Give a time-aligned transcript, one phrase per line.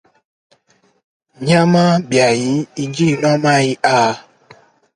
[1.47, 2.53] Nyama biayi
[2.83, 4.11] idi inua mayi aa.